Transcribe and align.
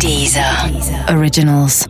Dieser 0.00 0.70
Originals. 1.08 1.86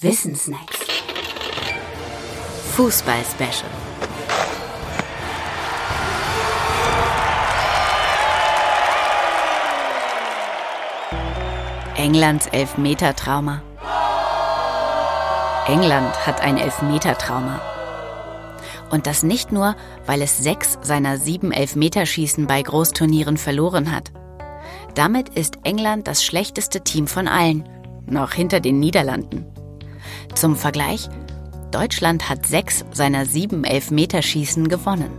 Wissensnacks. 0.00 0.78
Fußball-Special. 2.76 3.70
Englands 11.96 12.46
Elfmetertrauma. 12.46 13.62
England 15.66 16.26
hat 16.26 16.40
ein 16.40 16.56
Elfmetertrauma. 16.56 17.60
Und 18.92 19.06
das 19.06 19.22
nicht 19.22 19.52
nur, 19.52 19.74
weil 20.04 20.20
es 20.20 20.36
sechs 20.36 20.78
seiner 20.82 21.16
sieben 21.16 21.50
Elfmeterschießen 21.50 22.46
bei 22.46 22.60
Großturnieren 22.62 23.38
verloren 23.38 23.90
hat. 23.90 24.12
Damit 24.94 25.30
ist 25.30 25.58
England 25.64 26.06
das 26.06 26.22
schlechteste 26.22 26.82
Team 26.82 27.06
von 27.06 27.26
allen, 27.26 27.66
noch 28.06 28.32
hinter 28.32 28.60
den 28.60 28.80
Niederlanden. 28.80 29.46
Zum 30.34 30.56
Vergleich, 30.56 31.08
Deutschland 31.70 32.28
hat 32.28 32.46
sechs 32.46 32.84
seiner 32.92 33.24
sieben 33.24 33.64
Elfmeterschießen 33.64 34.68
gewonnen. 34.68 35.10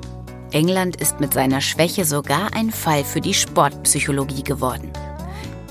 England 0.52 1.02
ist 1.02 1.20
mit 1.20 1.34
seiner 1.34 1.59
Schwäche 1.59 2.05
sogar 2.05 2.53
ein 2.53 2.70
Fall 2.70 3.03
für 3.03 3.22
die 3.22 3.34
Sportpsychologie 3.34 4.44
geworden. 4.44 4.92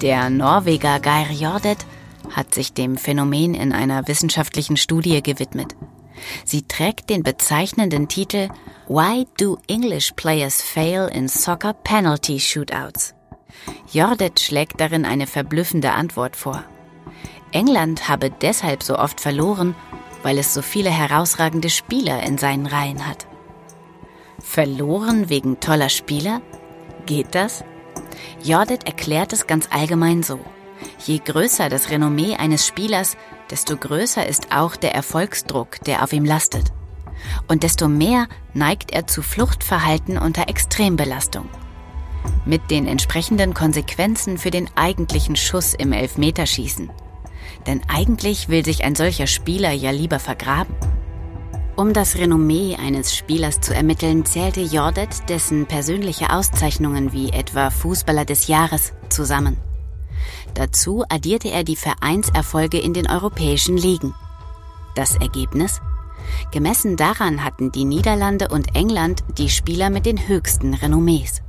Der 0.01 0.29
Norweger 0.29 0.99
Geir 0.99 1.31
Jordet 1.31 1.87
hat 2.35 2.53
sich 2.53 2.73
dem 2.73 2.97
Phänomen 2.97 3.55
in 3.55 3.73
einer 3.73 4.09
wissenschaftlichen 4.09 4.77
Studie 4.77 5.23
gewidmet. 5.23 5.77
Sie 6.45 6.63
trägt 6.63 7.11
den 7.11 7.23
bezeichnenden 7.23 8.09
Titel 8.09 8.49
Why 8.89 9.27
do 9.39 9.59
English 9.69 10.13
players 10.17 10.63
fail 10.63 11.09
in 11.13 11.29
soccer 11.29 11.73
penalty 11.73 12.41
shootouts? 12.41 13.15
Jordet 13.93 14.41
schlägt 14.41 14.81
darin 14.81 15.05
eine 15.05 15.27
verblüffende 15.27 15.93
Antwort 15.93 16.37
vor. 16.37 16.65
England 17.53 18.09
habe 18.09 18.31
deshalb 18.31 18.83
so 18.83 18.99
oft 18.99 19.21
verloren, 19.21 19.75
weil 20.23 20.39
es 20.39 20.55
so 20.55 20.63
viele 20.63 20.91
herausragende 20.91 21.71
Spieler 21.71 22.23
in 22.23 22.39
seinen 22.39 22.67
Reihen 22.67 23.07
hat. 23.07 23.27
Verloren 24.41 25.29
wegen 25.29 25.61
toller 25.61 25.89
Spieler? 25.89 26.41
Geht 27.07 27.35
das? 27.35 27.65
Jordet 28.43 28.87
erklärt 28.87 29.33
es 29.33 29.47
ganz 29.47 29.69
allgemein 29.71 30.23
so. 30.23 30.41
Je 31.07 31.19
größer 31.19 31.69
das 31.69 31.91
Renommee 31.91 32.37
eines 32.37 32.67
Spielers, 32.67 33.17
desto 33.53 33.77
größer 33.77 34.27
ist 34.27 34.51
auch 34.51 34.77
der 34.77 34.95
Erfolgsdruck, 34.95 35.79
der 35.85 36.03
auf 36.03 36.15
ihm 36.15 36.25
lastet. 36.25 36.73
Und 37.49 37.63
desto 37.63 37.87
mehr 37.87 38.27
neigt 38.55 38.91
er 38.93 39.07
zu 39.07 39.21
Fluchtverhalten 39.21 40.17
unter 40.17 40.49
Extrembelastung. 40.49 41.49
Mit 42.47 42.71
den 42.71 42.87
entsprechenden 42.87 43.53
Konsequenzen 43.53 44.39
für 44.39 44.51
den 44.51 44.71
eigentlichen 44.75 45.37
Schuss 45.37 45.75
im 45.75 45.93
Elfmeterschießen. 45.93 46.91
Denn 47.67 47.83
eigentlich 47.89 48.49
will 48.49 48.65
sich 48.65 48.85
ein 48.85 48.95
solcher 48.95 49.27
Spieler 49.27 49.73
ja 49.73 49.91
lieber 49.91 50.19
vergraben. 50.19 50.75
Um 51.77 51.93
das 51.93 52.17
Renommee 52.17 52.77
eines 52.77 53.15
Spielers 53.15 53.61
zu 53.61 53.75
ermitteln, 53.75 54.25
zählte 54.25 54.63
Jordet 54.63 55.29
dessen 55.29 55.67
persönliche 55.67 56.31
Auszeichnungen 56.33 57.13
wie 57.13 57.31
etwa 57.31 57.69
Fußballer 57.69 58.25
des 58.25 58.47
Jahres 58.47 58.95
zusammen. 59.11 59.59
Dazu 60.55 61.05
addierte 61.09 61.51
er 61.51 61.65
die 61.65 61.77
Vereinserfolge 61.77 62.79
in 62.79 62.95
den 62.95 63.09
europäischen 63.09 63.77
Ligen. 63.77 64.15
Das 64.95 65.17
Ergebnis? 65.17 65.81
Gemessen 66.53 66.97
daran 66.97 67.45
hatten 67.45 67.73
die 67.73 67.85
Niederlande 67.85 68.49
und 68.49 68.75
England 68.75 69.25
die 69.39 69.49
Spieler 69.49 69.91
mit 69.91 70.07
den 70.07 70.29
höchsten 70.29 70.75
Renommees. 70.75 71.43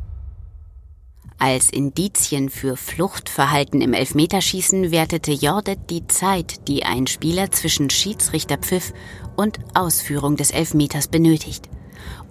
Als 1.38 1.70
Indizien 1.72 2.50
für 2.50 2.78
Fluchtverhalten 2.78 3.82
im 3.82 3.94
Elfmeterschießen 3.94 4.92
wertete 4.92 5.34
Jordet 5.34 5.90
die 5.90 6.08
Zeit, 6.08 6.70
die 6.70 6.86
ein 6.86 7.06
Spieler 7.06 7.52
zwischen 7.52 7.90
Schiedsrichterpfiff 7.90 8.94
und 9.36 9.60
Ausführung 9.74 10.38
des 10.38 10.52
Elfmeters 10.52 11.10
benötigt 11.10 11.68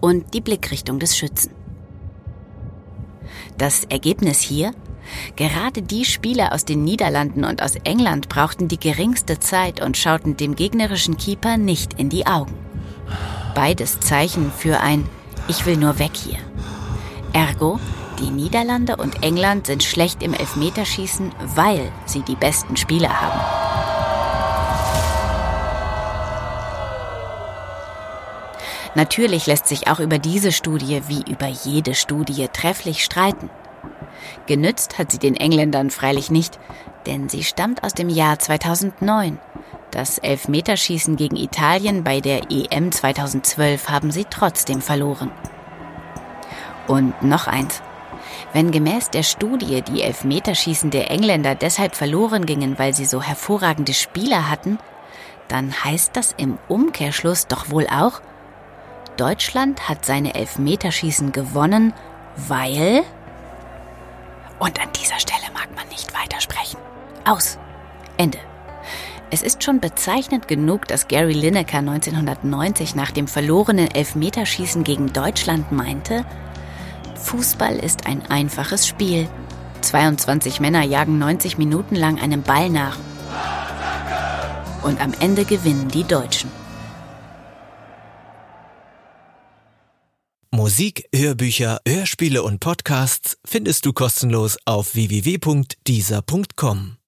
und 0.00 0.32
die 0.32 0.40
Blickrichtung 0.40 0.98
des 0.98 1.16
Schützen. 1.16 1.52
Das 3.58 3.84
Ergebnis 3.84 4.40
hier? 4.40 4.72
Gerade 5.36 5.82
die 5.82 6.04
Spieler 6.04 6.52
aus 6.52 6.64
den 6.64 6.84
Niederlanden 6.84 7.44
und 7.44 7.62
aus 7.62 7.76
England 7.84 8.28
brauchten 8.28 8.68
die 8.68 8.78
geringste 8.78 9.38
Zeit 9.38 9.80
und 9.80 9.96
schauten 9.96 10.36
dem 10.36 10.56
gegnerischen 10.56 11.16
Keeper 11.16 11.56
nicht 11.56 11.98
in 11.98 12.08
die 12.08 12.26
Augen. 12.26 12.54
Beides 13.54 14.00
Zeichen 14.00 14.50
für 14.50 14.80
ein 14.80 15.08
Ich 15.48 15.66
will 15.66 15.76
nur 15.76 15.98
weg 15.98 16.12
hier. 16.14 16.38
Ergo, 17.32 17.80
die 18.20 18.30
Niederlande 18.30 18.96
und 18.96 19.22
England 19.22 19.66
sind 19.66 19.82
schlecht 19.82 20.22
im 20.22 20.34
Elfmeterschießen, 20.34 21.32
weil 21.54 21.90
sie 22.06 22.22
die 22.22 22.36
besten 22.36 22.76
Spieler 22.76 23.20
haben. 23.20 23.40
Natürlich 28.94 29.46
lässt 29.46 29.66
sich 29.66 29.88
auch 29.88 30.00
über 30.00 30.18
diese 30.18 30.52
Studie 30.52 31.02
wie 31.08 31.22
über 31.30 31.46
jede 31.46 31.94
Studie 31.94 32.48
trefflich 32.52 33.02
streiten. 33.02 33.48
Genützt 34.46 34.98
hat 34.98 35.12
sie 35.12 35.18
den 35.18 35.36
Engländern 35.36 35.90
freilich 35.90 36.30
nicht, 36.30 36.58
denn 37.06 37.28
sie 37.28 37.44
stammt 37.44 37.84
aus 37.84 37.94
dem 37.94 38.08
Jahr 38.08 38.38
2009. 38.38 39.38
Das 39.90 40.18
Elfmeterschießen 40.18 41.16
gegen 41.16 41.36
Italien 41.36 42.02
bei 42.02 42.20
der 42.20 42.50
EM 42.50 42.92
2012 42.92 43.88
haben 43.88 44.10
sie 44.10 44.24
trotzdem 44.28 44.80
verloren. 44.80 45.30
Und 46.88 47.22
noch 47.22 47.46
eins. 47.46 47.82
Wenn 48.52 48.70
gemäß 48.70 49.10
der 49.10 49.22
Studie 49.22 49.82
die 49.82 50.02
Elfmeterschießen 50.02 50.90
der 50.90 51.10
Engländer 51.10 51.54
deshalb 51.54 51.94
verloren 51.94 52.46
gingen, 52.46 52.78
weil 52.78 52.94
sie 52.94 53.04
so 53.04 53.22
hervorragende 53.22 53.94
Spieler 53.94 54.50
hatten, 54.50 54.78
dann 55.48 55.72
heißt 55.84 56.16
das 56.16 56.34
im 56.36 56.58
Umkehrschluss 56.68 57.46
doch 57.46 57.70
wohl 57.70 57.86
auch, 57.86 58.20
Deutschland 59.16 59.88
hat 59.88 60.04
seine 60.04 60.34
Elfmeterschießen 60.34 61.32
gewonnen, 61.32 61.92
weil... 62.36 63.02
Und 64.62 64.80
an 64.80 64.90
dieser 64.94 65.18
Stelle 65.18 65.50
mag 65.52 65.74
man 65.74 65.88
nicht 65.88 66.14
weitersprechen. 66.14 66.78
Aus. 67.24 67.58
Ende. 68.16 68.38
Es 69.32 69.42
ist 69.42 69.64
schon 69.64 69.80
bezeichnend 69.80 70.46
genug, 70.46 70.86
dass 70.86 71.08
Gary 71.08 71.32
Lineker 71.32 71.78
1990 71.78 72.94
nach 72.94 73.10
dem 73.10 73.26
verlorenen 73.26 73.90
Elfmeterschießen 73.90 74.84
gegen 74.84 75.12
Deutschland 75.12 75.72
meinte, 75.72 76.24
Fußball 77.16 77.74
ist 77.76 78.06
ein 78.06 78.22
einfaches 78.30 78.86
Spiel. 78.86 79.28
22 79.80 80.60
Männer 80.60 80.84
jagen 80.84 81.18
90 81.18 81.58
Minuten 81.58 81.96
lang 81.96 82.20
einem 82.20 82.42
Ball 82.42 82.70
nach. 82.70 82.98
Und 84.82 85.00
am 85.00 85.12
Ende 85.18 85.44
gewinnen 85.44 85.88
die 85.88 86.04
Deutschen. 86.04 86.61
Musik, 90.62 91.08
Hörbücher, 91.12 91.80
Hörspiele 91.84 92.44
und 92.44 92.60
Podcasts 92.60 93.36
findest 93.44 93.84
du 93.84 93.92
kostenlos 93.92 94.58
auf 94.64 94.94
www.dieser.com. 94.94 97.01